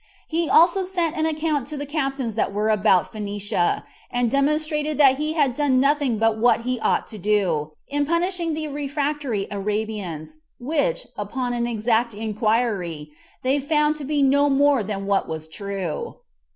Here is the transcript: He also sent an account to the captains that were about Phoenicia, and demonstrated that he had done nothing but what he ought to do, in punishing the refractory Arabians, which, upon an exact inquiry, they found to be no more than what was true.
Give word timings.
He 0.27 0.49
also 0.49 0.81
sent 0.81 1.15
an 1.15 1.27
account 1.27 1.67
to 1.67 1.77
the 1.77 1.85
captains 1.85 2.33
that 2.33 2.51
were 2.51 2.69
about 2.71 3.11
Phoenicia, 3.11 3.85
and 4.09 4.31
demonstrated 4.31 4.97
that 4.97 5.17
he 5.19 5.33
had 5.33 5.53
done 5.53 5.79
nothing 5.79 6.17
but 6.17 6.39
what 6.39 6.61
he 6.61 6.79
ought 6.79 7.07
to 7.09 7.19
do, 7.19 7.73
in 7.87 8.07
punishing 8.07 8.55
the 8.55 8.67
refractory 8.67 9.47
Arabians, 9.51 10.37
which, 10.59 11.05
upon 11.19 11.53
an 11.53 11.67
exact 11.67 12.15
inquiry, 12.15 13.11
they 13.43 13.59
found 13.59 13.95
to 13.97 14.03
be 14.03 14.23
no 14.23 14.49
more 14.49 14.81
than 14.81 15.05
what 15.05 15.27
was 15.27 15.47
true. 15.47 16.15